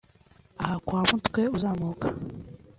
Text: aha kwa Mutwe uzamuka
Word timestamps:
aha 0.63 0.77
kwa 0.85 0.99
Mutwe 1.09 1.41
uzamuka 1.57 2.07